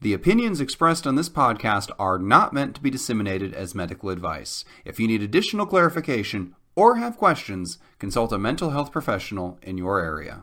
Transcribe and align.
The 0.00 0.14
opinions 0.14 0.60
expressed 0.60 1.08
on 1.08 1.16
this 1.16 1.28
podcast 1.28 1.90
are 1.98 2.20
not 2.20 2.52
meant 2.52 2.76
to 2.76 2.80
be 2.80 2.88
disseminated 2.88 3.52
as 3.52 3.74
medical 3.74 4.10
advice. 4.10 4.64
If 4.84 5.00
you 5.00 5.08
need 5.08 5.24
additional 5.24 5.66
clarification 5.66 6.54
or 6.76 6.98
have 6.98 7.16
questions, 7.16 7.78
consult 7.98 8.32
a 8.32 8.38
mental 8.38 8.70
health 8.70 8.92
professional 8.92 9.58
in 9.60 9.76
your 9.76 9.98
area. 9.98 10.40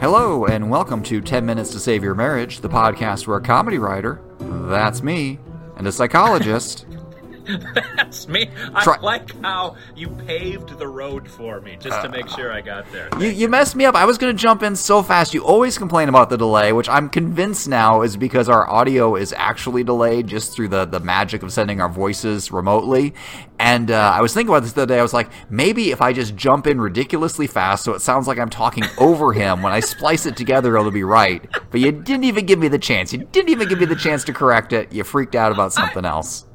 Hello, 0.00 0.46
and 0.46 0.68
welcome 0.68 1.04
to 1.04 1.20
10 1.20 1.46
Minutes 1.46 1.70
to 1.70 1.78
Save 1.78 2.02
Your 2.02 2.16
Marriage, 2.16 2.62
the 2.62 2.68
podcast 2.68 3.28
where 3.28 3.38
a 3.38 3.40
comedy 3.40 3.78
writer, 3.78 4.20
that's 4.40 5.00
me, 5.00 5.38
and 5.76 5.86
a 5.86 5.92
psychologist, 5.92 6.86
That's 7.96 8.28
me. 8.28 8.50
I 8.74 8.84
Try- 8.84 8.98
like 9.00 9.40
how 9.42 9.76
you 9.96 10.08
paved 10.08 10.78
the 10.78 10.86
road 10.86 11.28
for 11.28 11.60
me 11.60 11.76
just 11.80 12.02
to 12.02 12.08
make 12.08 12.28
sure 12.28 12.52
I 12.52 12.60
got 12.60 12.90
there. 12.92 13.08
You, 13.18 13.28
you 13.28 13.48
messed 13.48 13.76
me 13.76 13.84
up. 13.84 13.94
I 13.94 14.04
was 14.04 14.18
going 14.18 14.34
to 14.34 14.40
jump 14.40 14.62
in 14.62 14.76
so 14.76 15.02
fast. 15.02 15.34
You 15.34 15.44
always 15.44 15.78
complain 15.78 16.08
about 16.08 16.30
the 16.30 16.36
delay, 16.36 16.72
which 16.72 16.88
I'm 16.88 17.08
convinced 17.08 17.68
now 17.68 18.02
is 18.02 18.16
because 18.16 18.48
our 18.48 18.68
audio 18.68 19.16
is 19.16 19.34
actually 19.36 19.84
delayed 19.84 20.26
just 20.26 20.54
through 20.54 20.68
the, 20.68 20.84
the 20.84 21.00
magic 21.00 21.42
of 21.42 21.52
sending 21.52 21.80
our 21.80 21.88
voices 21.88 22.52
remotely. 22.52 23.14
And 23.58 23.90
uh, 23.90 24.12
I 24.14 24.20
was 24.20 24.32
thinking 24.32 24.48
about 24.48 24.62
this 24.62 24.72
the 24.72 24.82
other 24.82 24.94
day. 24.94 24.98
I 24.98 25.02
was 25.02 25.12
like, 25.12 25.30
maybe 25.50 25.90
if 25.90 26.00
I 26.00 26.12
just 26.12 26.34
jump 26.36 26.66
in 26.66 26.80
ridiculously 26.80 27.46
fast 27.46 27.84
so 27.84 27.94
it 27.94 28.00
sounds 28.00 28.26
like 28.26 28.38
I'm 28.38 28.50
talking 28.50 28.84
over 28.98 29.32
him, 29.32 29.62
when 29.62 29.72
I 29.72 29.80
splice 29.80 30.26
it 30.26 30.36
together, 30.36 30.76
it'll 30.76 30.90
be 30.90 31.04
right. 31.04 31.46
But 31.70 31.80
you 31.80 31.92
didn't 31.92 32.24
even 32.24 32.46
give 32.46 32.58
me 32.58 32.68
the 32.68 32.78
chance. 32.78 33.12
You 33.12 33.18
didn't 33.18 33.50
even 33.50 33.68
give 33.68 33.78
me 33.78 33.86
the 33.86 33.96
chance 33.96 34.24
to 34.24 34.32
correct 34.32 34.72
it. 34.72 34.92
You 34.92 35.04
freaked 35.04 35.34
out 35.34 35.52
about 35.52 35.72
something 35.72 36.04
else. 36.04 36.44
I, 36.44 36.48
I, 36.48 36.49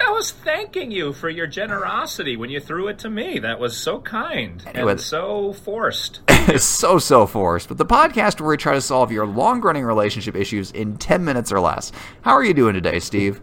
I 0.00 0.10
was 0.10 0.30
thanking 0.30 0.90
you 0.90 1.12
for 1.12 1.28
your 1.28 1.46
generosity 1.46 2.36
when 2.36 2.50
you 2.50 2.60
threw 2.60 2.88
it 2.88 2.98
to 3.00 3.10
me. 3.10 3.38
That 3.38 3.58
was 3.58 3.76
so 3.76 4.00
kind 4.00 4.62
Anyway. 4.66 4.92
and 4.92 5.00
so 5.00 5.52
forced. 5.52 6.20
It's 6.48 6.64
so, 6.64 6.98
so 6.98 7.26
forced. 7.26 7.68
But 7.68 7.76
the 7.78 7.84
podcast 7.86 8.40
where 8.40 8.48
we 8.48 8.56
try 8.56 8.72
to 8.72 8.80
solve 8.80 9.12
your 9.12 9.26
long 9.26 9.60
running 9.60 9.84
relationship 9.84 10.34
issues 10.34 10.70
in 10.72 10.96
10 10.96 11.22
minutes 11.24 11.52
or 11.52 11.60
less. 11.60 11.92
How 12.22 12.32
are 12.32 12.42
you 12.42 12.54
doing 12.54 12.74
today, 12.74 12.98
Steve? 12.98 13.40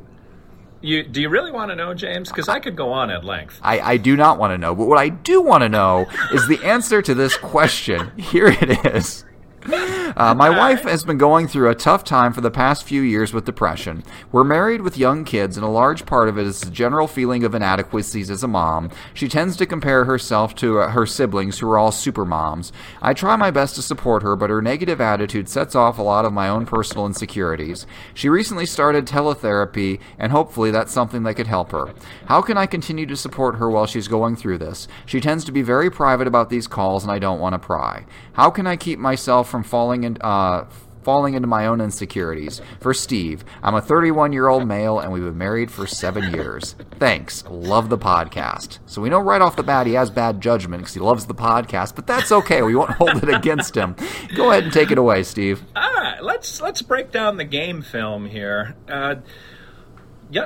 You, 0.82 1.04
do 1.04 1.22
you 1.22 1.30
really 1.30 1.52
want 1.52 1.70
to 1.72 1.76
know, 1.76 1.94
James? 1.94 2.30
Because 2.30 2.50
I 2.50 2.60
could 2.60 2.76
go 2.76 2.92
on 2.92 3.10
at 3.12 3.24
length. 3.24 3.60
I, 3.64 3.80
I 3.80 3.98
do 3.98 4.16
not 4.16 4.40
want 4.40 4.52
to 4.52 4.58
know. 4.58 4.74
But 4.76 4.88
what 4.88 4.98
I 4.98 5.10
do 5.10 5.42
want 5.42 5.62
to 5.62 5.70
know 5.70 6.06
is 6.34 6.48
the 6.48 6.64
answer 6.64 7.02
to 7.02 7.14
this 7.14 7.38
question. 7.38 8.12
Here 8.18 8.48
it 8.48 8.86
is. 8.96 9.24
Uh, 10.16 10.34
my 10.34 10.50
wife 10.50 10.82
has 10.82 11.04
been 11.04 11.18
going 11.18 11.48
through 11.48 11.70
a 11.70 11.76
tough 11.76 12.04
time 12.04 12.34
for 12.34 12.42
the 12.42 12.50
past 12.50 12.84
few 12.84 13.04
years 13.04 13.34
with 13.34 13.46
depression. 13.46 14.04
We're 14.32 14.44
married 14.44 14.82
with 14.82 14.98
young 14.98 15.24
kids, 15.26 15.58
and 15.58 15.64
a 15.64 15.70
large 15.70 16.08
part 16.08 16.28
of 16.28 16.40
it 16.40 16.48
is 16.48 16.62
the 16.62 16.72
general 16.72 17.08
feeling 17.08 17.44
of 17.44 17.54
inadequacies 17.54 18.32
as 18.32 18.42
a 18.42 18.48
mom. 18.48 18.90
She 19.14 19.28
tends 19.28 19.56
to 19.58 19.68
compare 19.68 20.06
herself 20.06 20.56
to 20.56 20.80
uh, 20.80 20.90
her 20.90 21.06
siblings, 21.06 21.60
who 21.60 21.70
are 21.70 21.78
all 21.78 21.92
super 21.92 22.26
moms. 22.26 22.72
I 23.00 23.14
try 23.14 23.36
my 23.36 23.52
best 23.52 23.76
to 23.76 23.84
support 23.84 24.24
her, 24.24 24.36
but 24.36 24.50
her 24.50 24.60
negative 24.60 25.00
attitude 25.00 25.50
sets 25.50 25.76
off 25.76 26.00
a 26.00 26.04
lot 26.04 26.26
of 26.26 26.34
my 26.34 26.50
own 26.50 26.66
personal 26.66 27.06
insecurities. 27.06 27.86
She 28.16 28.28
recently 28.28 28.66
started 28.66 29.06
teletherapy, 29.06 30.00
and 30.18 30.32
hopefully 30.32 30.72
that's 30.72 30.92
something 30.92 31.24
that 31.24 31.36
could 31.36 31.48
help 31.48 31.72
her. 31.74 31.94
How 32.26 32.42
can 32.42 32.58
I 32.58 32.66
continue 32.66 33.06
to 33.06 33.16
support 33.16 33.58
her 33.58 33.70
while 33.70 33.86
she's 33.86 34.08
going 34.08 34.36
through 34.36 34.58
this? 34.58 34.88
She 35.06 35.22
tends 35.22 35.46
to 35.46 35.52
be 35.52 35.62
very 35.62 35.92
private 35.92 36.28
about 36.28 36.50
these 36.50 36.66
calls, 36.66 37.04
and 37.04 37.12
I 37.12 37.20
don't 37.20 37.40
want 37.40 37.54
to 37.54 37.60
pry. 37.60 38.06
How 38.34 38.50
can 38.50 38.66
I 38.66 38.78
keep 38.78 38.98
myself 38.98 39.48
from 39.48 39.57
falling 39.64 40.04
in, 40.04 40.18
uh, 40.22 40.66
falling 41.04 41.36
into 41.36 41.48
my 41.48 41.68
own 41.68 41.80
insecurities? 41.80 42.62
For 42.80 42.94
Steve, 42.94 43.46
I'm 43.64 43.76
a 43.76 43.82
31 43.82 44.34
year 44.34 44.48
old 44.48 44.68
male, 44.68 45.00
and 45.00 45.12
we've 45.12 45.24
been 45.24 45.38
married 45.38 45.72
for 45.72 45.88
seven 45.88 46.34
years. 46.34 46.76
Thanks. 47.00 47.44
Love 47.50 47.90
the 47.90 47.98
podcast. 47.98 48.80
So 48.86 49.02
we 49.02 49.10
know 49.10 49.20
right 49.20 49.42
off 49.42 49.56
the 49.56 49.64
bat 49.64 49.88
he 49.88 49.94
has 49.94 50.10
bad 50.10 50.42
judgment 50.42 50.82
because 50.82 50.94
he 50.94 51.00
loves 51.00 51.26
the 51.26 51.36
podcast, 51.36 51.96
but 51.96 52.08
that's 52.08 52.32
okay. 52.32 52.62
We 52.62 52.76
won't 52.76 52.92
hold 53.00 53.24
it 53.24 53.30
against 53.30 53.76
him. 53.76 53.96
Go 54.36 54.52
ahead 54.52 54.64
and 54.64 54.74
take 54.74 54.92
it 54.92 54.98
away, 54.98 55.24
Steve. 55.24 55.64
All 55.76 55.94
right, 55.94 56.22
let's 56.22 56.62
let's 56.62 56.82
break 56.82 57.12
down 57.12 57.38
the 57.38 57.46
game 57.46 57.82
film 57.82 58.28
here. 58.28 58.76
Uh, 58.90 59.16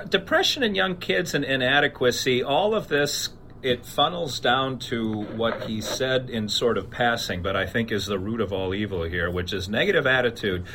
depression 0.10 0.64
in 0.64 0.76
young 0.76 0.98
kids 0.98 1.34
and 1.34 1.44
inadequacy. 1.44 2.44
All 2.44 2.76
of 2.76 2.88
this 2.88 3.30
it 3.64 3.86
funnels 3.86 4.40
down 4.40 4.80
to 4.80 5.24
what 5.36 5.64
he 5.64 5.82
said 5.82 6.30
in 6.30 6.50
sort 6.50 6.78
of 6.78 6.90
passing, 6.90 7.42
but 7.42 7.56
I 7.56 7.66
think 7.66 7.92
is 7.92 8.06
the 8.06 8.20
root 8.20 8.42
of 8.42 8.52
all 8.52 8.74
evil 8.74 9.04
here, 9.04 9.30
which 9.30 9.54
is 9.54 9.70
negative 9.70 10.08
attitude. 10.08 10.66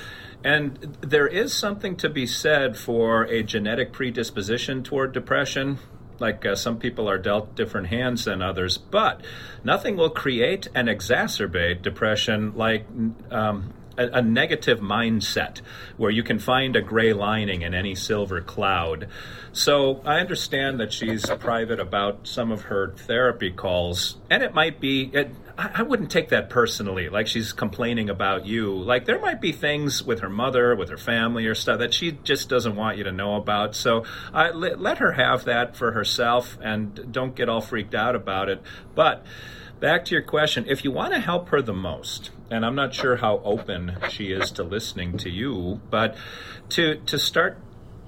And 0.44 0.96
there 1.00 1.26
is 1.26 1.52
something 1.52 1.96
to 1.96 2.08
be 2.08 2.26
said 2.26 2.76
for 2.76 3.24
a 3.24 3.42
genetic 3.42 3.92
predisposition 3.92 4.82
toward 4.82 5.12
depression. 5.12 5.78
Like 6.18 6.46
uh, 6.46 6.54
some 6.54 6.78
people 6.78 7.10
are 7.10 7.18
dealt 7.18 7.54
different 7.56 7.88
hands 7.88 8.24
than 8.24 8.40
others, 8.40 8.78
but 8.78 9.20
nothing 9.64 9.96
will 9.96 10.10
create 10.10 10.68
and 10.74 10.88
exacerbate 10.88 11.82
depression 11.82 12.54
like 12.56 12.86
um, 13.30 13.74
a, 13.96 14.18
a 14.18 14.22
negative 14.22 14.80
mindset 14.80 15.60
where 15.96 16.10
you 16.10 16.22
can 16.22 16.38
find 16.38 16.76
a 16.76 16.82
gray 16.82 17.12
lining 17.12 17.62
in 17.62 17.74
any 17.74 17.94
silver 17.94 18.40
cloud. 18.40 19.08
So 19.52 20.02
I 20.04 20.20
understand 20.20 20.80
that 20.80 20.92
she's 20.92 21.24
private 21.24 21.80
about 21.80 22.26
some 22.26 22.52
of 22.52 22.62
her 22.62 22.92
therapy 22.92 23.50
calls, 23.50 24.16
and 24.30 24.42
it 24.42 24.54
might 24.54 24.80
be. 24.80 25.10
It, 25.12 25.30
I 25.56 25.70
I 25.76 25.82
wouldn't 25.82 26.10
take 26.10 26.28
that 26.28 26.50
personally, 26.50 27.08
like 27.08 27.26
she's 27.26 27.52
complaining 27.52 28.10
about 28.10 28.44
you. 28.44 28.74
Like 28.74 29.06
there 29.06 29.20
might 29.20 29.40
be 29.40 29.52
things 29.52 30.02
with 30.02 30.20
her 30.20 30.28
mother, 30.28 30.76
with 30.76 30.90
her 30.90 30.98
family, 30.98 31.46
or 31.46 31.54
stuff 31.54 31.78
that 31.78 31.94
she 31.94 32.12
just 32.12 32.48
doesn't 32.48 32.76
want 32.76 32.98
you 32.98 33.04
to 33.04 33.12
know 33.12 33.36
about. 33.36 33.74
So 33.74 34.04
uh, 34.34 34.50
let, 34.54 34.80
let 34.80 34.98
her 34.98 35.12
have 35.12 35.44
that 35.44 35.76
for 35.76 35.92
herself, 35.92 36.58
and 36.60 37.10
don't 37.10 37.34
get 37.34 37.48
all 37.48 37.62
freaked 37.62 37.94
out 37.94 38.14
about 38.14 38.50
it. 38.50 38.62
But 38.94 39.24
back 39.80 40.04
to 40.06 40.14
your 40.14 40.22
question 40.22 40.64
if 40.68 40.84
you 40.84 40.90
want 40.90 41.12
to 41.14 41.20
help 41.20 41.48
her 41.50 41.62
the 41.62 41.72
most 41.72 42.30
and 42.50 42.64
i'm 42.64 42.74
not 42.74 42.94
sure 42.94 43.16
how 43.16 43.40
open 43.44 43.96
she 44.10 44.32
is 44.32 44.50
to 44.50 44.62
listening 44.62 45.16
to 45.16 45.30
you 45.30 45.80
but 45.90 46.16
to 46.68 46.96
to 47.06 47.18
start 47.18 47.58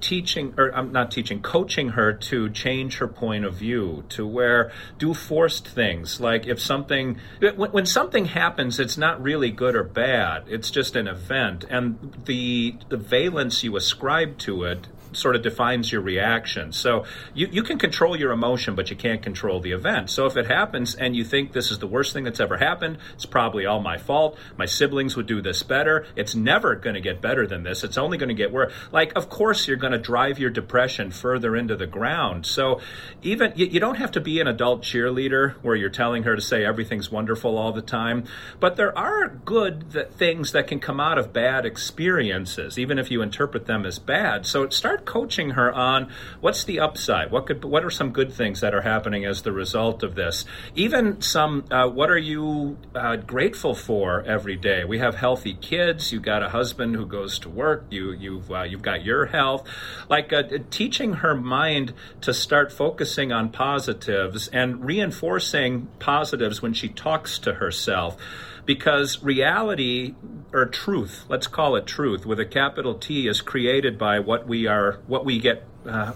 teaching 0.01 0.53
or 0.57 0.73
i'm 0.75 0.91
not 0.91 1.11
teaching 1.11 1.41
coaching 1.41 1.89
her 1.89 2.13
to 2.13 2.49
change 2.49 2.97
her 2.97 3.07
point 3.07 3.43
of 3.43 3.53
view 3.53 4.03
to 4.07 4.25
where 4.25 4.71
do 4.97 5.13
forced 5.13 5.67
things 5.67 6.21
like 6.21 6.47
if 6.47 6.59
something 6.59 7.17
when, 7.39 7.71
when 7.71 7.85
something 7.85 8.25
happens 8.25 8.79
it's 8.79 8.97
not 8.97 9.21
really 9.21 9.51
good 9.51 9.75
or 9.75 9.83
bad 9.83 10.43
it's 10.47 10.71
just 10.71 10.95
an 10.95 11.07
event 11.07 11.65
and 11.69 12.15
the 12.25 12.75
the 12.87 12.97
valence 12.97 13.63
you 13.63 13.75
ascribe 13.75 14.37
to 14.37 14.63
it 14.63 14.87
sort 15.11 15.35
of 15.35 15.41
defines 15.41 15.91
your 15.91 16.01
reaction. 16.01 16.71
So 16.71 17.05
you, 17.33 17.47
you 17.51 17.63
can 17.63 17.77
control 17.77 18.15
your 18.15 18.31
emotion, 18.31 18.75
but 18.75 18.89
you 18.89 18.95
can't 18.95 19.21
control 19.21 19.59
the 19.59 19.71
event. 19.71 20.09
So 20.09 20.25
if 20.25 20.37
it 20.37 20.47
happens 20.47 20.95
and 20.95 21.15
you 21.15 21.23
think 21.23 21.53
this 21.53 21.71
is 21.71 21.79
the 21.79 21.87
worst 21.87 22.13
thing 22.13 22.23
that's 22.23 22.39
ever 22.39 22.57
happened, 22.57 22.97
it's 23.13 23.25
probably 23.25 23.65
all 23.65 23.79
my 23.79 23.97
fault. 23.97 24.37
My 24.57 24.65
siblings 24.65 25.15
would 25.15 25.27
do 25.27 25.41
this 25.41 25.63
better. 25.63 26.05
It's 26.15 26.35
never 26.35 26.75
going 26.75 26.95
to 26.95 27.01
get 27.01 27.21
better 27.21 27.47
than 27.47 27.63
this. 27.63 27.83
It's 27.83 27.97
only 27.97 28.17
going 28.17 28.29
to 28.29 28.35
get 28.35 28.51
worse. 28.51 28.71
Like, 28.91 29.15
of 29.15 29.29
course, 29.29 29.67
you're 29.67 29.77
going 29.77 29.93
to 29.93 29.99
drive 29.99 30.39
your 30.39 30.49
depression 30.49 31.11
further 31.11 31.55
into 31.55 31.75
the 31.75 31.87
ground. 31.87 32.45
So 32.45 32.81
even 33.21 33.53
you, 33.55 33.65
you 33.65 33.79
don't 33.79 33.95
have 33.95 34.11
to 34.11 34.21
be 34.21 34.39
an 34.39 34.47
adult 34.47 34.81
cheerleader 34.81 35.55
where 35.61 35.75
you're 35.75 35.89
telling 35.89 36.23
her 36.23 36.35
to 36.35 36.41
say 36.41 36.65
everything's 36.65 37.11
wonderful 37.11 37.57
all 37.57 37.71
the 37.71 37.81
time. 37.81 38.25
But 38.59 38.75
there 38.75 38.97
are 38.97 39.27
good 39.27 39.91
th- 39.91 40.07
things 40.09 40.51
that 40.51 40.67
can 40.67 40.79
come 40.79 40.99
out 40.99 41.17
of 41.17 41.33
bad 41.33 41.65
experiences, 41.65 42.77
even 42.77 42.99
if 42.99 43.11
you 43.11 43.21
interpret 43.21 43.65
them 43.65 43.85
as 43.85 43.99
bad. 43.99 44.45
So 44.45 44.69
start 44.69 44.98
coaching 45.05 45.51
her 45.51 45.73
on 45.73 46.09
what's 46.41 46.63
the 46.63 46.79
upside. 46.79 47.31
What 47.31 47.45
could 47.45 47.63
what 47.63 47.83
are 47.83 47.89
some 47.89 48.11
good 48.11 48.31
things 48.31 48.61
that 48.61 48.73
are 48.73 48.81
happening 48.81 49.25
as 49.25 49.41
the 49.41 49.51
result 49.51 50.03
of 50.03 50.15
this? 50.15 50.45
Even 50.75 51.21
some 51.21 51.65
uh, 51.71 51.87
what 51.87 52.09
are 52.09 52.17
you 52.17 52.77
uh, 52.95 53.17
grateful 53.17 53.75
for 53.75 54.21
every 54.23 54.55
day? 54.55 54.83
We 54.83 54.99
have 54.99 55.15
healthy 55.15 55.53
kids. 55.53 56.11
You 56.11 56.19
got 56.19 56.43
a 56.43 56.49
husband 56.49 56.95
who 56.95 57.05
goes 57.05 57.39
to 57.39 57.49
work. 57.49 57.85
You 57.89 58.11
you've 58.11 58.51
uh, 58.51 58.63
you've 58.63 58.81
got 58.81 59.03
your 59.03 59.27
health. 59.27 59.67
Like 60.09 60.33
uh, 60.33 60.43
teaching 60.69 61.13
her 61.13 61.35
mind 61.35 61.93
to 62.21 62.33
start 62.33 62.71
focusing 62.71 63.31
on 63.31 63.49
positives 63.49 64.47
and 64.49 64.83
reinforcing 64.85 65.87
positives 65.99 66.61
when 66.61 66.73
she 66.73 66.89
talks 66.89 67.39
to 67.39 67.55
herself 67.55 68.17
because 68.69 69.23
reality 69.23 70.13
or 70.53 70.63
truth 70.63 71.25
let's 71.27 71.47
call 71.47 71.75
it 71.75 71.87
truth 71.87 72.23
with 72.23 72.39
a 72.39 72.45
capital 72.45 72.93
t 72.93 73.27
is 73.27 73.41
created 73.41 73.97
by 73.97 74.19
what 74.19 74.47
we 74.47 74.67
are 74.67 74.99
what 75.07 75.25
we 75.25 75.39
get 75.39 75.63
uh, 75.87 76.11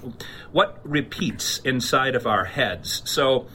what 0.51 0.79
repeats 0.83 1.57
inside 1.59 2.13
of 2.13 2.27
our 2.27 2.45
heads. 2.45 3.01
So 3.05 3.47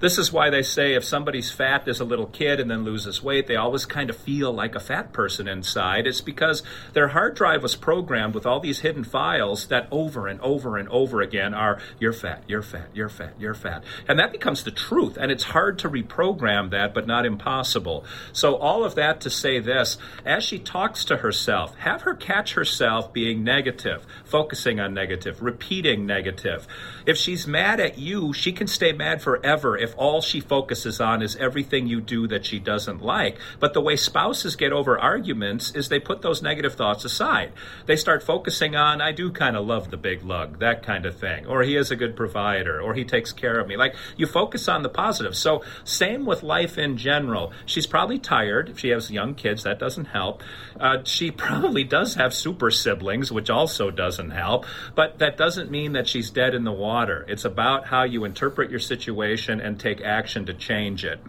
this 0.00 0.18
is 0.18 0.32
why 0.32 0.50
they 0.50 0.62
say 0.62 0.94
if 0.94 1.04
somebody's 1.04 1.50
fat 1.50 1.88
as 1.88 2.00
a 2.00 2.04
little 2.04 2.26
kid 2.26 2.60
and 2.60 2.70
then 2.70 2.84
loses 2.84 3.22
weight, 3.22 3.46
they 3.46 3.56
always 3.56 3.86
kind 3.86 4.10
of 4.10 4.16
feel 4.16 4.52
like 4.52 4.74
a 4.74 4.80
fat 4.80 5.12
person 5.12 5.48
inside. 5.48 6.06
It's 6.06 6.20
because 6.20 6.62
their 6.92 7.08
hard 7.08 7.34
drive 7.34 7.62
was 7.62 7.76
programmed 7.76 8.34
with 8.34 8.46
all 8.46 8.60
these 8.60 8.80
hidden 8.80 9.04
files 9.04 9.68
that 9.68 9.88
over 9.90 10.26
and 10.26 10.40
over 10.40 10.76
and 10.76 10.88
over 10.88 11.20
again 11.20 11.54
are 11.54 11.80
you're 11.98 12.12
fat, 12.12 12.42
you're 12.46 12.62
fat, 12.62 12.88
you're 12.94 13.08
fat, 13.08 13.34
you're 13.38 13.54
fat. 13.54 13.84
And 14.08 14.18
that 14.18 14.32
becomes 14.32 14.64
the 14.64 14.70
truth. 14.70 15.16
And 15.16 15.30
it's 15.30 15.44
hard 15.44 15.78
to 15.80 15.88
reprogram 15.88 16.70
that, 16.70 16.94
but 16.94 17.06
not 17.06 17.26
impossible. 17.26 18.04
So, 18.32 18.56
all 18.56 18.84
of 18.84 18.94
that 18.96 19.20
to 19.22 19.30
say 19.30 19.60
this 19.60 19.98
as 20.24 20.44
she 20.44 20.58
talks 20.58 21.04
to 21.06 21.18
herself, 21.18 21.74
have 21.76 22.02
her 22.02 22.14
catch 22.14 22.54
herself 22.54 23.12
being 23.12 23.44
negative, 23.44 24.06
focusing 24.24 24.80
on 24.80 24.94
negative, 24.94 25.42
repeating 25.42 26.06
negative. 26.06 26.66
If 27.06 27.16
she's 27.16 27.46
mad 27.46 27.80
at 27.80 27.98
you, 27.98 28.32
she 28.32 28.52
can 28.52 28.66
stay 28.66 28.92
mad 28.92 29.22
forever 29.22 29.76
if 29.86 29.94
all 29.96 30.20
she 30.20 30.40
focuses 30.40 31.00
on 31.00 31.22
is 31.22 31.36
everything 31.36 31.86
you 31.86 32.00
do 32.00 32.26
that 32.26 32.44
she 32.44 32.58
doesn't 32.58 33.00
like. 33.00 33.38
But 33.60 33.72
the 33.72 33.80
way 33.80 33.94
spouses 33.94 34.56
get 34.56 34.72
over 34.72 34.98
arguments 34.98 35.72
is 35.74 35.88
they 35.88 36.00
put 36.00 36.22
those 36.22 36.42
negative 36.42 36.74
thoughts 36.74 37.04
aside. 37.04 37.52
They 37.86 37.94
start 37.94 38.24
focusing 38.24 38.74
on, 38.74 39.00
I 39.00 39.12
do 39.12 39.30
kind 39.30 39.56
of 39.56 39.64
love 39.64 39.90
the 39.90 39.96
big 39.96 40.24
lug, 40.24 40.58
that 40.58 40.82
kind 40.82 41.06
of 41.06 41.16
thing, 41.16 41.46
or 41.46 41.62
he 41.62 41.76
is 41.76 41.92
a 41.92 41.96
good 41.96 42.16
provider, 42.16 42.80
or 42.80 42.94
he 42.94 43.04
takes 43.04 43.32
care 43.32 43.60
of 43.60 43.68
me. 43.68 43.76
Like 43.76 43.94
you 44.16 44.26
focus 44.26 44.68
on 44.68 44.82
the 44.82 44.88
positive. 44.88 45.36
So, 45.36 45.62
same 45.84 46.26
with 46.26 46.42
life 46.42 46.76
in 46.78 46.96
general. 46.96 47.52
She's 47.64 47.86
probably 47.86 48.18
tired. 48.18 48.68
If 48.68 48.80
she 48.80 48.88
has 48.88 49.10
young 49.10 49.34
kids, 49.34 49.62
that 49.62 49.78
doesn't 49.78 50.06
help. 50.06 50.42
Uh, 50.80 51.04
she 51.04 51.30
probably 51.46 51.84
does 51.84 52.16
have 52.16 52.34
super 52.34 52.72
siblings, 52.72 53.30
which 53.30 53.50
also 53.50 53.90
doesn't 53.92 54.30
help. 54.30 54.66
But 54.96 55.20
that 55.20 55.36
doesn't 55.36 55.70
mean 55.70 55.92
that 55.92 56.08
she's 56.08 56.30
dead 56.30 56.54
in 56.54 56.64
the 56.64 56.72
water. 56.72 57.24
It's 57.28 57.44
about 57.44 57.86
how 57.86 58.02
you 58.02 58.24
interpret 58.24 58.70
your 58.70 58.80
situation 58.80 59.60
and 59.60 59.75
take 59.76 60.00
action 60.00 60.46
to 60.46 60.54
change 60.54 61.04
it. 61.04 61.20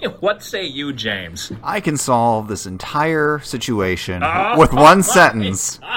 what 0.20 0.42
say 0.42 0.64
you, 0.64 0.92
James? 0.92 1.52
I 1.62 1.80
can 1.80 1.96
solve 1.96 2.48
this 2.48 2.66
entire 2.66 3.40
situation 3.40 4.22
oh, 4.24 4.58
with 4.58 4.72
one 4.72 5.02
sentence. 5.02 5.80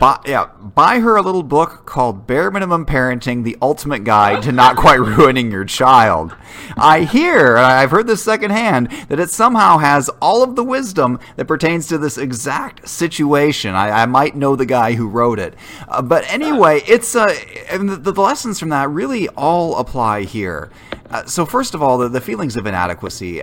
Buy, 0.00 0.18
yeah, 0.26 0.46
buy 0.46 0.98
her 1.00 1.16
a 1.16 1.22
little 1.22 1.42
book 1.42 1.86
called 1.86 2.26
Bare 2.26 2.50
Minimum 2.50 2.86
Parenting: 2.86 3.44
The 3.44 3.56
Ultimate 3.62 4.04
Guide 4.04 4.42
to 4.42 4.50
Not 4.50 4.76
Quite 4.76 4.98
Ruining 4.98 5.52
Your 5.52 5.64
Child. 5.64 6.34
I 6.76 7.00
hear, 7.00 7.56
I've 7.56 7.90
heard 7.90 8.06
this 8.06 8.24
secondhand, 8.24 8.90
that 9.08 9.20
it 9.20 9.30
somehow 9.30 9.78
has 9.78 10.08
all 10.20 10.42
of 10.42 10.56
the 10.56 10.64
wisdom 10.64 11.20
that 11.36 11.44
pertains 11.44 11.86
to 11.88 11.98
this 11.98 12.18
exact 12.18 12.88
situation. 12.88 13.74
I, 13.74 14.02
I 14.02 14.06
might 14.06 14.34
know 14.34 14.56
the 14.56 14.66
guy 14.66 14.94
who 14.94 15.08
wrote 15.08 15.38
it, 15.38 15.54
uh, 15.88 16.02
but 16.02 16.24
anyway, 16.32 16.82
it's 16.88 17.14
uh, 17.14 17.26
the, 17.70 17.96
the, 17.96 18.12
lessons 18.12 18.58
from 18.58 18.70
that 18.70 18.88
really 18.90 19.28
all 19.28 19.76
apply 19.76 20.22
here. 20.22 20.70
Uh, 21.10 21.24
so 21.26 21.46
first 21.46 21.74
of 21.74 21.82
all, 21.82 21.98
the, 21.98 22.08
the 22.08 22.20
feelings 22.20 22.56
of 22.56 22.66
inadequacy 22.66 23.42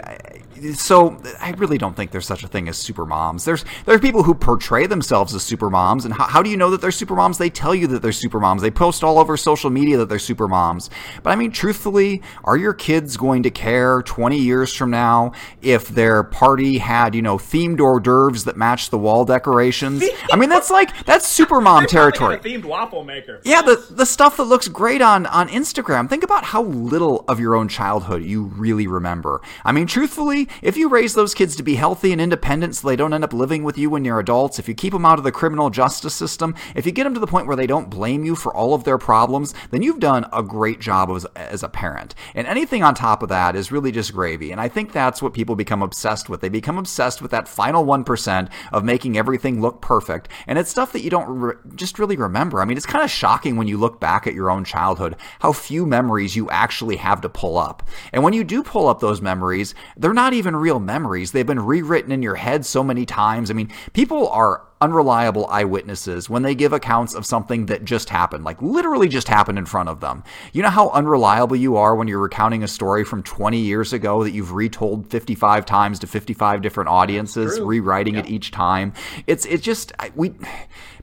so 0.74 1.22
I 1.40 1.52
really 1.58 1.78
don't 1.78 1.96
think 1.96 2.12
there's 2.12 2.26
such 2.26 2.44
a 2.44 2.48
thing 2.48 2.68
as 2.70 2.78
super 2.78 3.06
moms. 3.06 3.46
There's 3.46 3.66
there 3.86 3.96
are 3.96 4.00
people 4.00 4.24
who 4.24 4.34
portray 4.34 4.86
themselves 4.86 5.34
as 5.36 5.44
super 5.44 5.70
moms, 5.70 6.06
and 6.06 6.14
how, 6.14 6.26
how 6.26 6.42
do 6.42 6.50
you 6.50 6.58
know 6.58 6.70
that 6.72 6.82
they're 6.82 6.92
super 6.92 7.16
moms? 7.16 7.38
They 7.38 7.50
tell 7.50 7.76
you 7.76 7.88
that 7.88 8.02
they're 8.02 8.12
super 8.12 8.40
moms. 8.40 8.62
They 8.62 8.72
post 8.72 9.04
all 9.04 9.20
over 9.20 9.36
social 9.38 9.70
media 9.70 9.98
that 9.98 10.10
they're 10.10 10.20
super 10.20 10.48
moms. 10.48 10.90
But 11.22 11.32
I 11.32 11.36
mean, 11.36 11.52
truthfully, 11.52 12.22
are 12.44 12.58
your 12.58 12.74
kids 12.74 13.18
going 13.18 13.44
to 13.44 13.52
care 13.52 14.02
20 14.04 14.38
years 14.38 14.74
from 14.74 14.90
now 14.90 15.34
if 15.62 15.88
their 15.90 16.24
party 16.24 16.78
had 16.78 17.16
you 17.16 17.22
know 17.22 17.38
themed 17.38 17.80
hors 17.80 18.00
d'oeuvres 18.00 18.46
that 18.46 18.58
match 18.58 18.90
the 18.90 18.98
wall 18.98 19.26
decorations? 19.26 20.04
I 20.32 20.36
mean, 20.36 20.50
that's 20.50 20.70
like 20.70 21.06
that's 21.06 21.28
super 21.28 21.62
mom 21.62 21.86
territory. 21.88 22.38
themed 22.38 22.66
waffle 22.66 23.04
maker. 23.04 23.42
Yeah, 23.44 23.62
the 23.62 23.86
the 23.90 24.06
stuff 24.06 24.38
that 24.38 24.44
looks 24.44 24.68
great 24.68 25.02
on 25.02 25.26
on 25.26 25.50
Instagram. 25.50 26.10
Think 26.10 26.24
about 26.24 26.46
how 26.46 26.64
little 26.64 27.26
of 27.28 27.40
your 27.40 27.56
own 27.56 27.68
childhood 27.68 28.24
you 28.24 28.44
really 28.44 28.88
remember. 28.88 29.42
I 29.66 29.72
mean, 29.72 29.88
truthfully, 29.88 30.48
if 30.62 30.78
you 30.78 30.90
raise 30.90 31.14
those 31.14 31.34
kids 31.34 31.56
to 31.56 31.64
be 31.64 31.76
healthy 31.76 32.12
and 32.12 32.22
independent 32.22 32.76
so 32.76 32.88
they 32.88 32.96
don't 32.96 33.14
end 33.14 33.24
up 33.24 33.34
living 33.34 33.64
with 33.64 33.78
you 33.78 33.90
when 33.90 34.06
you're 34.06 34.20
adults, 34.20 34.60
if 34.60 34.68
you 34.68 34.74
keep 34.74 34.94
them 34.94 35.06
out 35.06 35.18
of 35.18 35.24
the 35.24 35.32
criminal 35.32 35.70
justice 35.70 36.14
system, 36.14 36.56
if 36.76 36.86
you 36.86 36.92
get 36.92 37.04
them 37.04 37.14
to 37.14 37.20
the 37.20 37.28
point 37.28 37.48
where 37.48 37.56
they 37.56 37.68
don't 37.68 37.90
blame 37.90 38.24
you 38.24 38.36
for 38.36 38.54
all 38.56 38.74
of 38.74 38.84
their 38.84 38.98
problems, 38.98 39.54
then 39.72 39.82
you've 39.82 40.00
done 40.00 40.26
a 40.34 40.44
great 40.44 40.80
job 40.80 41.10
as, 41.10 41.26
as 41.36 41.64
a 41.64 41.70
parent. 41.70 42.16
And 42.36 42.48
anything 42.48 42.84
on 42.84 42.96
top 42.96 43.24
of 43.24 43.30
that 43.30 43.56
is 43.56 43.72
really 43.72 43.92
just 43.92 44.14
gravy. 44.14 44.52
And 44.52 44.60
I 44.60 44.68
think 44.68 44.92
that's 44.92 45.22
what 45.22 45.34
people 45.34 45.56
become 45.56 45.82
obsessed 45.82 46.30
with. 46.30 46.42
They 46.42 46.50
become 46.50 46.78
obsessed 46.78 47.22
with 47.22 47.32
that 47.32 47.48
final 47.48 47.86
1% 47.86 48.50
of 48.72 48.84
making 48.84 49.18
everything 49.18 49.62
look 49.62 49.82
perfect. 49.82 50.30
And 50.48 50.60
it's 50.60 50.70
stuff 50.70 50.92
that 50.92 51.04
you 51.04 51.10
don't 51.10 51.30
re- 51.30 51.56
just 51.76 52.00
really 52.00 52.18
remember. 52.18 52.62
I 52.62 52.66
mean, 52.66 52.78
it's 52.78 52.86
kind 52.86 53.04
of 53.04 53.10
shocking 53.10 53.56
when 53.56 53.68
you 53.68 53.78
look 53.78 54.00
back 54.00 54.28
at 54.28 54.34
your 54.34 54.52
own 54.52 54.64
childhood 54.64 55.16
how 55.40 55.54
few 55.54 55.86
memories 55.86 56.36
you 56.36 56.50
actually 56.50 56.98
have 56.98 57.22
to 57.22 57.30
pull 57.30 57.58
up. 57.58 57.84
And 58.12 58.24
when 58.24 58.34
you 58.34 58.44
do 58.44 58.64
pull 58.64 58.88
up 58.88 59.00
those 59.00 59.22
memories, 59.22 59.76
they're 59.98 60.14
not 60.14 60.34
even 60.34 60.43
real 60.56 60.80
memories. 60.80 61.32
They've 61.32 61.46
been 61.46 61.60
rewritten 61.60 62.12
in 62.12 62.22
your 62.22 62.36
head 62.36 62.66
so 62.66 62.84
many 62.84 63.06
times. 63.06 63.50
I 63.50 63.54
mean, 63.54 63.72
people 63.94 64.28
are 64.30 64.64
unreliable 64.84 65.48
eyewitnesses 65.48 66.30
when 66.30 66.44
they 66.44 66.54
give 66.54 66.74
accounts 66.74 67.14
of 67.14 67.26
something 67.26 67.68
that 67.68 67.86
just 67.86 68.10
happened, 68.10 68.44
like 68.44 68.62
literally 68.62 69.08
just 69.08 69.30
happened 69.30 69.58
in 69.58 69.66
front 69.66 69.88
of 69.88 70.02
them. 70.02 70.22
You 70.52 70.62
know 70.62 70.70
how 70.70 70.90
unreliable 70.90 71.56
you 71.56 71.78
are 71.78 71.96
when 71.96 72.10
you're 72.10 72.20
recounting 72.20 72.64
a 72.64 72.68
story 72.68 73.06
from 73.06 73.24
20 73.24 73.58
years 73.58 73.94
ago 73.94 74.26
that 74.26 74.32
you've 74.32 74.52
retold 74.52 75.10
55 75.10 75.66
times 75.66 76.00
to 76.00 76.08
55 76.08 76.62
different 76.62 76.90
audiences, 76.90 77.62
rewriting 77.62 78.16
yeah. 78.16 78.20
it 78.22 78.30
each 78.30 78.52
time. 78.52 78.92
It's 79.26 79.46
it's 79.46 79.64
just 79.64 79.94
we 80.16 80.34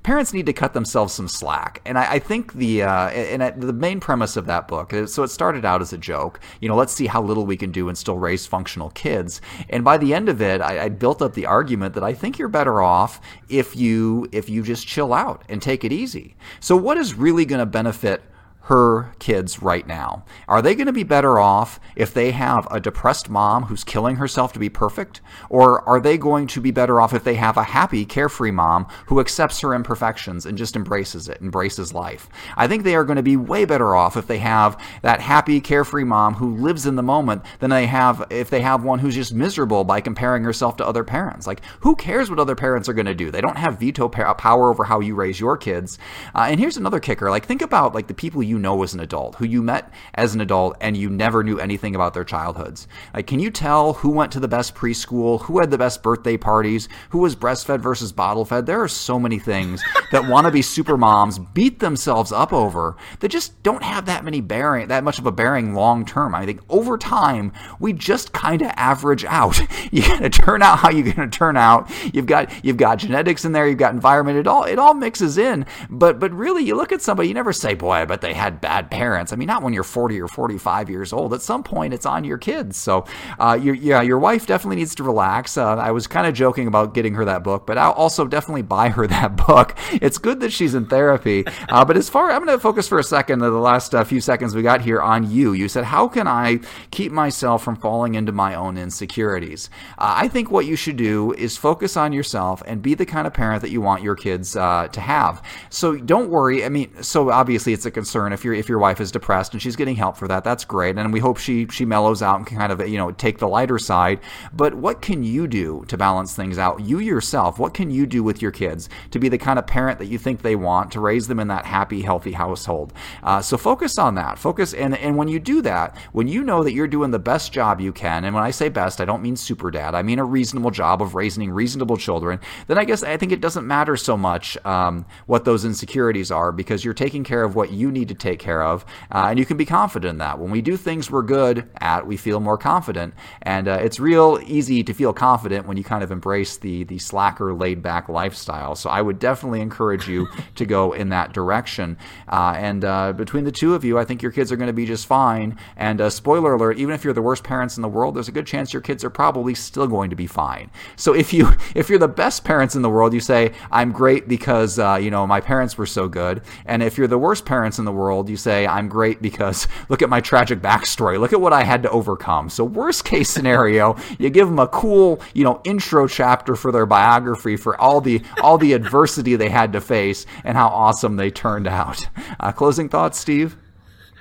parents 0.02 0.32
need 0.32 0.46
to 0.46 0.52
cut 0.52 0.72
themselves 0.72 1.12
some 1.12 1.28
slack. 1.28 1.82
And 1.84 1.98
I, 1.98 2.14
I 2.14 2.18
think 2.18 2.54
the 2.54 2.82
uh, 2.82 3.08
and 3.10 3.42
I, 3.42 3.50
the 3.50 3.72
main 3.72 4.00
premise 4.00 4.36
of 4.36 4.46
that 4.46 4.68
book, 4.68 4.92
uh, 4.92 5.06
so 5.06 5.22
it 5.22 5.28
started 5.28 5.64
out 5.64 5.82
as 5.82 5.92
a 5.92 5.98
joke. 5.98 6.40
You 6.60 6.68
know, 6.68 6.76
let's 6.76 6.92
see 6.92 7.06
how 7.06 7.22
little 7.22 7.46
we 7.46 7.56
can 7.56 7.70
do 7.70 7.88
and 7.88 7.96
still 7.96 8.18
raise 8.18 8.46
functional 8.46 8.90
kids. 8.90 9.40
And 9.68 9.84
by 9.84 9.98
the 9.98 10.14
end 10.14 10.28
of 10.28 10.40
it, 10.40 10.60
I, 10.60 10.84
I 10.84 10.88
built 10.88 11.20
up 11.22 11.34
the 11.34 11.46
argument 11.46 11.94
that 11.94 12.04
I 12.04 12.14
think 12.14 12.38
you're 12.38 12.48
better 12.48 12.80
off 12.80 13.20
if 13.48 13.69
you 13.76 14.28
if 14.32 14.48
you 14.48 14.62
just 14.62 14.86
chill 14.86 15.12
out 15.12 15.42
and 15.48 15.60
take 15.60 15.84
it 15.84 15.92
easy. 15.92 16.36
So 16.60 16.76
what 16.76 16.96
is 16.96 17.14
really 17.14 17.44
going 17.44 17.60
to 17.60 17.66
benefit 17.66 18.22
her 18.62 19.12
kids 19.18 19.62
right 19.62 19.86
now? 19.86 20.24
Are 20.46 20.62
they 20.62 20.74
going 20.74 20.86
to 20.86 20.92
be 20.92 21.02
better 21.02 21.38
off 21.38 21.80
if 21.96 22.14
they 22.14 22.30
have 22.30 22.68
a 22.70 22.78
depressed 22.78 23.28
mom 23.28 23.64
who's 23.64 23.84
killing 23.84 24.16
herself 24.16 24.52
to 24.52 24.58
be 24.58 24.68
perfect? 24.68 25.20
Or 25.48 25.88
are 25.88 26.00
they 26.00 26.18
going 26.18 26.46
to 26.48 26.60
be 26.60 26.70
better 26.70 27.00
off 27.00 27.14
if 27.14 27.24
they 27.24 27.34
have 27.34 27.56
a 27.56 27.64
happy, 27.64 28.04
carefree 28.04 28.50
mom 28.50 28.86
who 29.06 29.18
accepts 29.18 29.60
her 29.60 29.74
imperfections 29.74 30.46
and 30.46 30.58
just 30.58 30.76
embraces 30.76 31.28
it, 31.28 31.40
embraces 31.40 31.94
life? 31.94 32.28
I 32.56 32.68
think 32.68 32.84
they 32.84 32.94
are 32.94 33.04
going 33.04 33.16
to 33.16 33.22
be 33.22 33.36
way 33.36 33.64
better 33.64 33.96
off 33.96 34.16
if 34.16 34.26
they 34.26 34.38
have 34.38 34.80
that 35.02 35.20
happy, 35.20 35.60
carefree 35.60 36.04
mom 36.04 36.34
who 36.34 36.54
lives 36.56 36.86
in 36.86 36.96
the 36.96 37.02
moment 37.02 37.42
than 37.58 37.70
they 37.70 37.86
have 37.86 38.26
if 38.30 38.50
they 38.50 38.60
have 38.60 38.84
one 38.84 38.98
who's 38.98 39.14
just 39.14 39.34
miserable 39.34 39.84
by 39.84 40.00
comparing 40.00 40.44
herself 40.44 40.76
to 40.76 40.86
other 40.86 41.02
parents. 41.02 41.46
Like, 41.46 41.62
who 41.80 41.96
cares 41.96 42.30
what 42.30 42.38
other 42.38 42.54
parents 42.54 42.88
are 42.88 42.94
going 42.94 43.06
to 43.06 43.14
do? 43.14 43.30
They 43.30 43.40
don't 43.40 43.58
have 43.58 43.80
veto 43.80 44.08
power 44.08 44.70
over 44.70 44.84
how 44.84 45.00
you 45.00 45.14
raise 45.14 45.40
your 45.40 45.56
kids. 45.56 45.98
Uh, 46.34 46.46
and 46.50 46.60
here's 46.60 46.76
another 46.76 47.00
kicker. 47.00 47.30
Like, 47.30 47.46
think 47.46 47.62
about 47.62 47.94
like 47.94 48.06
the 48.06 48.14
people 48.14 48.42
you 48.42 48.49
know 48.58 48.82
as 48.82 48.94
an 48.94 49.00
adult, 49.00 49.36
who 49.36 49.44
you 49.44 49.62
met 49.62 49.92
as 50.14 50.34
an 50.34 50.40
adult 50.40 50.76
and 50.80 50.96
you 50.96 51.10
never 51.10 51.42
knew 51.42 51.58
anything 51.58 51.94
about 51.94 52.14
their 52.14 52.24
childhoods. 52.24 52.88
Like, 53.14 53.26
can 53.26 53.40
you 53.40 53.50
tell 53.50 53.94
who 53.94 54.10
went 54.10 54.32
to 54.32 54.40
the 54.40 54.48
best 54.48 54.74
preschool, 54.74 55.42
who 55.42 55.60
had 55.60 55.70
the 55.70 55.78
best 55.78 56.02
birthday 56.02 56.36
parties, 56.36 56.88
who 57.10 57.18
was 57.18 57.36
breastfed 57.36 57.80
versus 57.80 58.12
bottle 58.12 58.44
fed? 58.44 58.66
There 58.66 58.82
are 58.82 58.88
so 58.88 59.18
many 59.18 59.38
things 59.38 59.82
that 60.12 60.22
wannabe 60.22 60.64
super 60.64 60.96
moms 60.96 61.38
beat 61.38 61.78
themselves 61.80 62.32
up 62.32 62.52
over 62.52 62.96
that 63.20 63.28
just 63.28 63.62
don't 63.62 63.82
have 63.82 64.06
that 64.06 64.24
many 64.24 64.40
bearing, 64.40 64.88
that 64.88 65.04
much 65.04 65.18
of 65.18 65.26
a 65.26 65.32
bearing 65.32 65.74
long 65.74 66.04
term. 66.04 66.34
I 66.34 66.46
think 66.46 66.60
over 66.68 66.96
time, 66.98 67.52
we 67.78 67.92
just 67.92 68.32
kind 68.32 68.62
of 68.62 68.70
average 68.76 69.24
out. 69.24 69.60
You 69.92 70.02
gotta 70.02 70.30
turn 70.30 70.62
out 70.62 70.78
how 70.78 70.90
you're 70.90 71.12
gonna 71.12 71.28
turn 71.28 71.56
out. 71.56 71.90
You've 72.14 72.26
got, 72.26 72.64
you've 72.64 72.76
got 72.76 72.98
genetics 72.98 73.44
in 73.44 73.52
there, 73.52 73.66
you've 73.66 73.78
got 73.78 73.92
environment, 73.92 74.38
it 74.38 74.46
all, 74.46 74.64
it 74.64 74.78
all 74.78 74.94
mixes 74.94 75.36
in. 75.36 75.66
But, 75.88 76.18
but 76.20 76.32
really, 76.32 76.64
you 76.64 76.76
look 76.76 76.92
at 76.92 77.02
somebody, 77.02 77.28
you 77.28 77.34
never 77.34 77.52
say, 77.52 77.74
boy, 77.74 77.92
I 77.92 78.04
bet 78.04 78.20
they 78.20 78.34
had 78.40 78.60
bad 78.60 78.90
parents. 78.90 79.32
I 79.32 79.36
mean, 79.36 79.46
not 79.46 79.62
when 79.62 79.72
you're 79.72 79.84
40 79.84 80.20
or 80.20 80.28
45 80.28 80.90
years 80.90 81.12
old. 81.12 81.34
At 81.34 81.42
some 81.42 81.62
point, 81.62 81.94
it's 81.94 82.06
on 82.06 82.24
your 82.24 82.38
kids. 82.38 82.76
So, 82.76 83.04
uh, 83.38 83.58
yeah, 83.62 84.02
your 84.02 84.18
wife 84.18 84.46
definitely 84.46 84.76
needs 84.76 84.94
to 84.96 85.04
relax. 85.04 85.56
Uh, 85.56 85.76
I 85.76 85.90
was 85.90 86.06
kind 86.06 86.26
of 86.26 86.34
joking 86.34 86.66
about 86.66 86.94
getting 86.94 87.14
her 87.14 87.24
that 87.26 87.44
book, 87.44 87.66
but 87.66 87.78
I'll 87.78 87.92
also 87.92 88.26
definitely 88.26 88.62
buy 88.62 88.88
her 88.88 89.06
that 89.16 89.36
book. 89.36 89.76
It's 89.92 90.18
good 90.18 90.40
that 90.40 90.52
she's 90.52 90.74
in 90.74 90.86
therapy. 90.86 91.44
Uh, 91.68 91.84
but 91.84 91.96
as 91.96 92.08
far, 92.08 92.30
I'm 92.30 92.44
going 92.44 92.56
to 92.56 92.60
focus 92.60 92.88
for 92.88 92.98
a 92.98 93.04
second, 93.04 93.40
the 93.40 93.50
last 93.50 93.94
uh, 93.94 94.04
few 94.04 94.20
seconds 94.20 94.54
we 94.54 94.62
got 94.62 94.80
here 94.80 95.00
on 95.00 95.30
you. 95.30 95.52
You 95.52 95.68
said, 95.68 95.84
how 95.84 96.08
can 96.08 96.26
I 96.26 96.60
keep 96.90 97.12
myself 97.12 97.62
from 97.62 97.76
falling 97.76 98.14
into 98.14 98.32
my 98.32 98.54
own 98.54 98.78
insecurities? 98.78 99.68
Uh, 99.98 100.14
I 100.16 100.28
think 100.28 100.50
what 100.50 100.66
you 100.66 100.76
should 100.76 100.96
do 100.96 101.32
is 101.34 101.56
focus 101.56 101.96
on 101.96 102.12
yourself 102.12 102.62
and 102.66 102.80
be 102.80 102.94
the 102.94 103.06
kind 103.06 103.26
of 103.26 103.34
parent 103.34 103.62
that 103.62 103.70
you 103.70 103.80
want 103.80 104.02
your 104.02 104.16
kids 104.16 104.56
uh, 104.56 104.88
to 104.88 105.00
have. 105.00 105.42
So 105.68 105.96
don't 105.96 106.30
worry. 106.30 106.64
I 106.64 106.68
mean, 106.68 107.02
so 107.02 107.30
obviously 107.30 107.72
it's 107.72 107.86
a 107.86 107.90
concern 107.90 108.29
if 108.32 108.40
if 108.40 108.44
your 108.44 108.54
if 108.54 108.68
your 108.70 108.78
wife 108.78 109.00
is 109.00 109.12
depressed 109.12 109.52
and 109.52 109.60
she's 109.60 109.76
getting 109.76 109.96
help 109.96 110.16
for 110.16 110.26
that, 110.26 110.44
that's 110.44 110.64
great. 110.64 110.96
And 110.96 111.12
we 111.12 111.20
hope 111.20 111.36
she 111.36 111.66
she 111.68 111.84
mellows 111.84 112.22
out 112.22 112.38
and 112.38 112.46
can 112.46 112.56
kind 112.56 112.72
of 112.72 112.88
you 112.88 112.96
know 112.96 113.10
take 113.12 113.38
the 113.38 113.48
lighter 113.48 113.78
side. 113.78 114.20
But 114.52 114.74
what 114.74 115.02
can 115.02 115.22
you 115.22 115.46
do 115.46 115.84
to 115.88 115.98
balance 115.98 116.34
things 116.34 116.56
out? 116.56 116.80
You 116.80 117.00
yourself, 117.00 117.58
what 117.58 117.74
can 117.74 117.90
you 117.90 118.06
do 118.06 118.22
with 118.22 118.40
your 118.40 118.50
kids 118.50 118.88
to 119.10 119.18
be 119.18 119.28
the 119.28 119.38
kind 119.38 119.58
of 119.58 119.66
parent 119.66 119.98
that 119.98 120.06
you 120.06 120.16
think 120.16 120.40
they 120.40 120.56
want 120.56 120.90
to 120.92 121.00
raise 121.00 121.28
them 121.28 121.38
in 121.38 121.48
that 121.48 121.66
happy, 121.66 122.00
healthy 122.00 122.32
household? 122.32 122.94
Uh, 123.22 123.42
so 123.42 123.58
focus 123.58 123.98
on 123.98 124.14
that. 124.14 124.38
Focus 124.38 124.72
and 124.72 124.96
and 124.96 125.16
when 125.16 125.28
you 125.28 125.38
do 125.38 125.60
that, 125.62 125.96
when 126.12 126.26
you 126.26 126.42
know 126.42 126.64
that 126.64 126.72
you're 126.72 126.88
doing 126.88 127.10
the 127.10 127.18
best 127.18 127.52
job 127.52 127.80
you 127.80 127.92
can, 127.92 128.24
and 128.24 128.34
when 128.34 128.44
I 128.44 128.50
say 128.50 128.70
best, 128.70 129.00
I 129.00 129.04
don't 129.04 129.22
mean 129.22 129.36
super 129.36 129.70
dad. 129.70 129.94
I 129.94 130.02
mean 130.02 130.18
a 130.18 130.24
reasonable 130.24 130.70
job 130.70 131.02
of 131.02 131.14
raising 131.14 131.50
reasonable 131.50 131.98
children. 131.98 132.40
Then 132.68 132.78
I 132.78 132.84
guess 132.84 133.02
I 133.02 133.18
think 133.18 133.32
it 133.32 133.42
doesn't 133.42 133.66
matter 133.66 133.96
so 133.96 134.16
much 134.16 134.56
um, 134.64 135.04
what 135.26 135.44
those 135.44 135.66
insecurities 135.66 136.30
are 136.30 136.52
because 136.52 136.84
you're 136.84 136.94
taking 136.94 137.24
care 137.24 137.44
of 137.44 137.54
what 137.54 137.70
you 137.70 137.92
need 137.92 138.08
to 138.08 138.14
take 138.20 138.38
care 138.38 138.62
of, 138.62 138.84
uh, 139.10 139.26
and 139.30 139.38
you 139.38 139.46
can 139.46 139.56
be 139.56 139.64
confident 139.64 140.10
in 140.10 140.18
that. 140.18 140.38
When 140.38 140.50
we 140.50 140.60
do 140.60 140.76
things 140.76 141.10
we're 141.10 141.22
good 141.22 141.68
at, 141.80 142.06
we 142.06 142.16
feel 142.16 142.40
more 142.40 142.58
confident, 142.58 143.14
and 143.42 143.68
uh, 143.68 143.78
it's 143.80 143.98
real 143.98 144.38
easy 144.46 144.82
to 144.84 144.92
feel 144.92 145.12
confident 145.12 145.66
when 145.66 145.76
you 145.76 145.84
kind 145.84 146.02
of 146.02 146.10
embrace 146.10 146.56
the 146.56 146.84
the 146.84 146.98
slacker, 146.98 147.54
laid 147.54 147.82
back 147.82 148.08
lifestyle. 148.08 148.74
So 148.74 148.90
I 148.90 149.00
would 149.02 149.18
definitely 149.18 149.60
encourage 149.60 150.08
you 150.08 150.28
to 150.56 150.66
go 150.66 150.92
in 150.92 151.08
that 151.10 151.32
direction. 151.32 151.96
Uh, 152.28 152.54
and 152.56 152.84
uh, 152.84 153.12
between 153.12 153.44
the 153.44 153.52
two 153.52 153.74
of 153.74 153.84
you, 153.84 153.98
I 153.98 154.04
think 154.04 154.22
your 154.22 154.32
kids 154.32 154.52
are 154.52 154.56
going 154.56 154.66
to 154.66 154.72
be 154.72 154.86
just 154.86 155.06
fine. 155.06 155.56
And 155.76 156.00
uh, 156.00 156.10
spoiler 156.10 156.54
alert: 156.54 156.78
even 156.78 156.94
if 156.94 157.04
you're 157.04 157.14
the 157.14 157.22
worst 157.22 157.44
parents 157.44 157.76
in 157.76 157.82
the 157.82 157.88
world, 157.88 158.14
there's 158.14 158.28
a 158.28 158.32
good 158.32 158.46
chance 158.46 158.72
your 158.72 158.82
kids 158.82 159.04
are 159.04 159.10
probably 159.10 159.54
still 159.54 159.86
going 159.86 160.10
to 160.10 160.16
be 160.16 160.26
fine. 160.26 160.70
So 160.96 161.14
if 161.14 161.32
you 161.32 161.50
if 161.74 161.88
you're 161.88 161.98
the 161.98 162.08
best 162.08 162.44
parents 162.44 162.74
in 162.74 162.82
the 162.82 162.90
world, 162.90 163.14
you 163.14 163.20
say 163.20 163.52
I'm 163.70 163.92
great 163.92 164.28
because 164.28 164.78
uh, 164.78 164.98
you 165.00 165.10
know 165.10 165.26
my 165.26 165.40
parents 165.40 165.78
were 165.78 165.86
so 165.86 166.08
good. 166.08 166.42
And 166.66 166.82
if 166.82 166.98
you're 166.98 167.06
the 167.06 167.18
worst 167.18 167.44
parents 167.44 167.78
in 167.78 167.84
the 167.84 167.92
world, 167.92 168.09
you 168.10 168.36
say 168.36 168.66
I'm 168.66 168.88
great 168.88 169.22
because 169.22 169.68
look 169.88 170.02
at 170.02 170.08
my 170.08 170.20
tragic 170.20 170.60
backstory. 170.60 171.18
Look 171.18 171.32
at 171.32 171.40
what 171.40 171.52
I 171.52 171.62
had 171.62 171.82
to 171.84 171.90
overcome. 171.90 172.50
So 172.50 172.64
worst 172.64 173.04
case 173.04 173.30
scenario, 173.30 173.96
you 174.18 174.30
give 174.30 174.48
them 174.48 174.58
a 174.58 174.68
cool 174.68 175.20
you 175.34 175.44
know 175.44 175.60
intro 175.64 176.06
chapter 176.06 176.56
for 176.56 176.72
their 176.72 176.86
biography 176.86 177.56
for 177.56 177.80
all 177.80 178.00
the 178.00 178.22
all 178.42 178.58
the 178.58 178.72
adversity 178.72 179.36
they 179.36 179.48
had 179.48 179.72
to 179.72 179.80
face 179.80 180.26
and 180.44 180.56
how 180.56 180.68
awesome 180.68 181.16
they 181.16 181.30
turned 181.30 181.66
out. 181.66 182.06
Uh, 182.38 182.52
closing 182.52 182.88
thoughts, 182.88 183.18
Steve. 183.18 183.56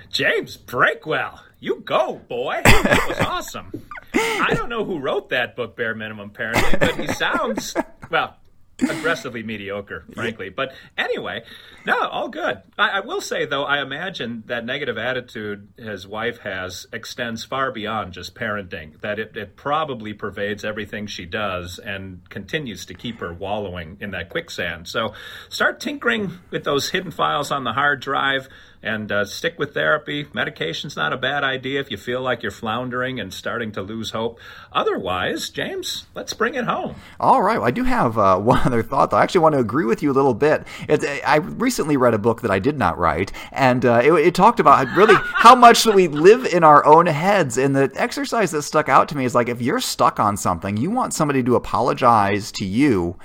James 0.09 0.57
Breakwell, 0.57 1.39
you 1.59 1.81
go, 1.85 2.21
boy. 2.27 2.61
That 2.63 3.05
was 3.07 3.19
awesome. 3.19 3.71
I 4.13 4.53
don't 4.55 4.69
know 4.69 4.83
who 4.83 4.99
wrote 4.99 5.29
that 5.29 5.55
book, 5.55 5.75
Bare 5.75 5.93
Minimum 5.95 6.31
Parenting, 6.31 6.79
but 6.79 6.95
he 6.95 7.07
sounds, 7.07 7.75
well, 8.09 8.35
aggressively 8.81 9.43
mediocre, 9.43 10.05
frankly. 10.13 10.49
But 10.49 10.73
anyway, 10.97 11.43
no, 11.85 11.97
all 11.99 12.29
good. 12.29 12.61
I, 12.77 12.89
I, 12.89 12.99
will 13.01 13.21
say, 13.21 13.45
though, 13.45 13.63
I 13.63 13.81
imagine 13.81 14.43
that 14.47 14.65
negative 14.65 14.97
attitude 14.97 15.69
his 15.77 16.07
wife 16.07 16.39
has 16.39 16.87
extends 16.93 17.43
far 17.43 17.71
beyond 17.71 18.13
just 18.13 18.35
parenting, 18.35 18.99
that 19.01 19.19
it, 19.19 19.35
it 19.35 19.55
probably 19.55 20.13
pervades 20.13 20.63
everything 20.63 21.07
she 21.07 21.25
does 21.25 21.79
and 21.79 22.27
continues 22.29 22.85
to 22.85 22.93
keep 22.93 23.19
her 23.19 23.33
wallowing 23.33 23.97
in 23.99 24.11
that 24.11 24.29
quicksand. 24.29 24.87
So 24.87 25.13
start 25.49 25.79
tinkering 25.79 26.31
with 26.51 26.63
those 26.63 26.89
hidden 26.89 27.11
files 27.11 27.51
on 27.51 27.63
the 27.63 27.73
hard 27.73 27.99
drive 27.99 28.49
and 28.81 29.11
uh, 29.11 29.25
stick 29.25 29.59
with 29.59 29.73
therapy. 29.73 30.27
Medication's 30.33 30.95
not 30.95 31.11
a 31.11 31.17
bad 31.17 31.43
idea 31.43 31.79
if 31.79 31.91
you 31.91 31.97
feel 31.97 32.21
like 32.21 32.41
you're 32.41 32.51
floundering 32.51 33.19
and 33.19 33.33
starting 33.33 33.71
to 33.73 33.81
lose 33.81 34.11
hope. 34.11 34.39
Otherwise, 34.71 35.49
James, 35.49 36.05
let's 36.15 36.33
bring 36.33 36.55
it 36.55 36.65
home. 36.65 36.95
All 37.19 37.41
right. 37.41 37.57
Well, 37.57 37.67
I 37.67 37.71
do 37.71 37.83
have 37.83 38.17
uh, 38.17 38.39
one 38.39 38.59
other 38.59 38.83
thought, 38.83 39.11
though. 39.11 39.17
I 39.17 39.23
actually 39.23 39.41
want 39.41 39.53
to 39.53 39.59
agree 39.59 39.85
with 39.85 40.01
you 40.01 40.11
a 40.11 40.13
little 40.13 40.33
bit. 40.33 40.65
It, 40.87 41.03
I 41.25 41.37
recently 41.37 41.97
read 41.97 42.13
a 42.13 42.19
book 42.19 42.41
that 42.41 42.51
I 42.51 42.59
did 42.59 42.77
not 42.77 42.97
write, 42.97 43.31
and 43.51 43.85
uh, 43.85 44.01
it, 44.03 44.13
it, 44.13 44.35
talked 44.35 44.59
about 44.59 44.87
really 44.95 45.15
how 45.17 45.55
much 45.55 45.85
we 45.85 46.07
live 46.07 46.45
in 46.45 46.63
our 46.63 46.85
own 46.85 47.05
heads. 47.05 47.57
And 47.57 47.75
the 47.75 47.91
exercise 47.95 48.51
that 48.51 48.61
stuck 48.61 48.87
out 48.87 49.09
to 49.09 49.17
me 49.17 49.25
is 49.25 49.35
like 49.35 49.49
if 49.49 49.61
you're 49.61 49.79
stuck 49.79 50.19
on 50.19 50.37
something, 50.37 50.77
you 50.77 50.89
want 50.89 51.13
somebody 51.13 51.43
to 51.43 51.55
apologize 51.55 52.51
to 52.53 52.65
you. 52.65 53.17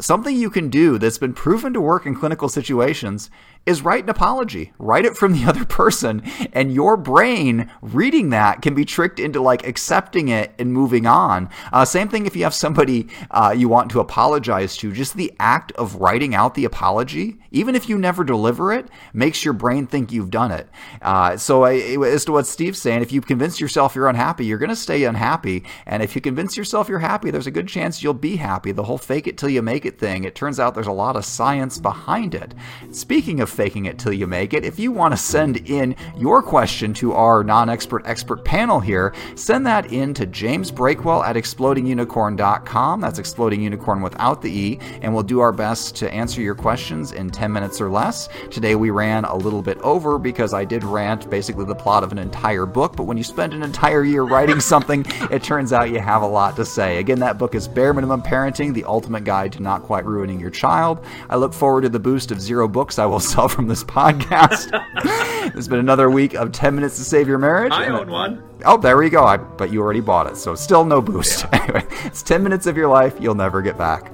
Something 0.00 0.36
you 0.36 0.50
can 0.50 0.70
do 0.70 0.98
that's 0.98 1.18
been 1.18 1.34
proven 1.34 1.72
to 1.74 1.80
work 1.80 2.04
in 2.04 2.16
clinical 2.16 2.48
situations 2.48 3.30
is 3.66 3.82
write 3.82 4.04
an 4.04 4.10
apology. 4.10 4.72
Write 4.78 5.04
it 5.04 5.16
from 5.16 5.32
the 5.32 5.44
other 5.48 5.64
person. 5.64 6.22
And 6.52 6.72
your 6.72 6.96
brain 6.96 7.70
reading 7.80 8.30
that 8.30 8.62
can 8.62 8.74
be 8.74 8.84
tricked 8.84 9.18
into 9.18 9.40
like 9.40 9.66
accepting 9.66 10.28
it 10.28 10.52
and 10.58 10.72
moving 10.72 11.06
on. 11.06 11.48
Uh, 11.72 11.84
same 11.84 12.08
thing 12.08 12.26
if 12.26 12.36
you 12.36 12.44
have 12.44 12.54
somebody 12.54 13.08
uh, 13.30 13.54
you 13.56 13.68
want 13.68 13.90
to 13.92 14.00
apologize 14.00 14.76
to. 14.78 14.92
Just 14.92 15.16
the 15.16 15.32
act 15.40 15.72
of 15.72 15.96
writing 15.96 16.34
out 16.34 16.54
the 16.54 16.64
apology, 16.64 17.38
even 17.50 17.74
if 17.74 17.88
you 17.88 17.98
never 17.98 18.24
deliver 18.24 18.72
it, 18.72 18.88
makes 19.12 19.44
your 19.44 19.54
brain 19.54 19.86
think 19.86 20.12
you've 20.12 20.30
done 20.30 20.50
it. 20.50 20.68
Uh, 21.02 21.36
so, 21.36 21.64
I, 21.64 21.96
as 22.04 22.24
to 22.26 22.32
what 22.32 22.46
Steve's 22.46 22.80
saying, 22.80 23.02
if 23.02 23.12
you 23.12 23.20
convince 23.20 23.60
yourself 23.60 23.94
you're 23.94 24.08
unhappy, 24.08 24.44
you're 24.44 24.58
going 24.58 24.70
to 24.70 24.76
stay 24.76 25.04
unhappy. 25.04 25.64
And 25.86 26.02
if 26.02 26.14
you 26.14 26.20
convince 26.20 26.56
yourself 26.56 26.88
you're 26.88 26.98
happy, 26.98 27.30
there's 27.30 27.46
a 27.46 27.50
good 27.50 27.68
chance 27.68 28.02
you'll 28.02 28.14
be 28.14 28.36
happy. 28.36 28.72
The 28.72 28.84
whole 28.84 28.98
fake 28.98 29.26
it 29.26 29.38
till 29.38 29.48
you 29.48 29.62
make 29.62 29.86
it 29.86 29.98
thing, 29.98 30.24
it 30.24 30.34
turns 30.34 30.60
out 30.60 30.74
there's 30.74 30.86
a 30.86 30.92
lot 30.92 31.16
of 31.16 31.24
science 31.24 31.78
behind 31.78 32.34
it. 32.34 32.54
Speaking 32.90 33.40
of 33.40 33.53
faking 33.54 33.86
it 33.86 33.98
till 33.98 34.12
you 34.12 34.26
make 34.26 34.52
it. 34.52 34.64
If 34.64 34.78
you 34.78 34.92
want 34.92 35.12
to 35.12 35.16
send 35.16 35.68
in 35.68 35.96
your 36.16 36.42
question 36.42 36.92
to 36.94 37.12
our 37.12 37.42
non 37.42 37.70
expert 37.70 38.02
expert 38.04 38.44
panel 38.44 38.80
here, 38.80 39.14
send 39.34 39.66
that 39.66 39.92
in 39.92 40.12
to 40.14 40.26
James 40.26 40.70
Breakwell 40.70 41.24
at 41.24 41.36
xplodingunicorn.com. 41.36 43.00
That's 43.00 43.18
exploding 43.18 43.62
unicorn 43.62 44.02
without 44.02 44.42
the 44.42 44.50
E, 44.50 44.78
and 45.02 45.14
we'll 45.14 45.22
do 45.22 45.40
our 45.40 45.52
best 45.52 45.96
to 45.96 46.12
answer 46.12 46.40
your 46.40 46.54
questions 46.54 47.12
in 47.12 47.30
10 47.30 47.52
minutes 47.52 47.80
or 47.80 47.90
less. 47.90 48.28
Today 48.50 48.74
we 48.74 48.90
ran 48.90 49.24
a 49.24 49.36
little 49.36 49.62
bit 49.62 49.78
over 49.78 50.18
because 50.18 50.52
I 50.52 50.64
did 50.64 50.84
rant 50.84 51.30
basically 51.30 51.64
the 51.64 51.74
plot 51.74 52.02
of 52.02 52.12
an 52.12 52.18
entire 52.18 52.66
book, 52.66 52.96
but 52.96 53.04
when 53.04 53.16
you 53.16 53.24
spend 53.24 53.54
an 53.54 53.62
entire 53.62 54.04
year 54.04 54.22
writing 54.22 54.60
something, 54.74 55.04
it 55.30 55.42
turns 55.42 55.72
out 55.72 55.90
you 55.90 56.00
have 56.00 56.22
a 56.22 56.26
lot 56.26 56.56
to 56.56 56.64
say. 56.64 56.98
Again, 56.98 57.20
that 57.20 57.38
book 57.38 57.54
is 57.54 57.68
Bare 57.68 57.94
Minimum 57.94 58.22
Parenting, 58.22 58.74
the 58.74 58.84
ultimate 58.84 59.24
guide 59.24 59.52
to 59.52 59.62
not 59.62 59.82
quite 59.82 60.04
ruining 60.04 60.40
your 60.40 60.50
child. 60.50 61.04
I 61.28 61.36
look 61.36 61.52
forward 61.52 61.82
to 61.82 61.88
the 61.88 62.00
boost 62.00 62.30
of 62.30 62.40
zero 62.40 62.68
books 62.68 62.98
I 62.98 63.06
will 63.06 63.20
sell 63.34 63.43
from 63.48 63.68
this 63.68 63.84
podcast. 63.84 64.68
it's 65.56 65.68
been 65.68 65.78
another 65.78 66.10
week 66.10 66.34
of 66.34 66.52
10 66.52 66.74
Minutes 66.74 66.96
to 66.96 67.04
Save 67.04 67.28
Your 67.28 67.38
Marriage. 67.38 67.72
I 67.72 67.86
own 67.88 68.10
one. 68.10 68.42
Oh, 68.64 68.76
there 68.76 68.96
we 68.96 69.10
go. 69.10 69.24
I, 69.24 69.36
but 69.36 69.70
you 69.72 69.80
already 69.80 70.00
bought 70.00 70.26
it, 70.26 70.36
so 70.36 70.54
still 70.54 70.84
no 70.84 71.00
boost. 71.00 71.44
Yeah. 71.52 71.60
Anyway, 71.64 71.86
it's 72.04 72.22
10 72.22 72.42
minutes 72.42 72.66
of 72.66 72.76
your 72.76 72.88
life 72.88 73.14
you'll 73.18 73.34
never 73.34 73.62
get 73.62 73.78
back. 73.78 74.12